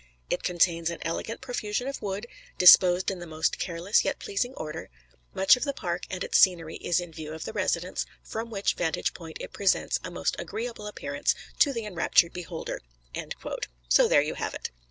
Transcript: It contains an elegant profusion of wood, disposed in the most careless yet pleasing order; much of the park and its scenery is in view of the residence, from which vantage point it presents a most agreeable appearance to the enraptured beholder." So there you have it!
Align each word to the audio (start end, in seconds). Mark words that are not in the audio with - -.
It 0.31 0.41
contains 0.41 0.89
an 0.89 0.97
elegant 1.03 1.41
profusion 1.41 1.87
of 1.87 2.01
wood, 2.01 2.25
disposed 2.57 3.11
in 3.11 3.19
the 3.19 3.27
most 3.27 3.59
careless 3.59 4.03
yet 4.03 4.17
pleasing 4.17 4.55
order; 4.55 4.89
much 5.35 5.55
of 5.55 5.63
the 5.63 5.73
park 5.75 6.07
and 6.09 6.23
its 6.23 6.39
scenery 6.39 6.77
is 6.77 6.99
in 6.99 7.13
view 7.13 7.33
of 7.33 7.45
the 7.45 7.53
residence, 7.53 8.07
from 8.23 8.49
which 8.49 8.73
vantage 8.73 9.13
point 9.13 9.37
it 9.39 9.53
presents 9.53 9.99
a 10.03 10.09
most 10.09 10.35
agreeable 10.39 10.87
appearance 10.87 11.35
to 11.59 11.71
the 11.71 11.85
enraptured 11.85 12.33
beholder." 12.33 12.81
So 13.89 14.07
there 14.07 14.23
you 14.23 14.33
have 14.33 14.55
it! 14.55 14.71